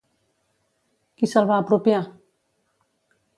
[1.19, 2.01] Qui se'l va apropiar?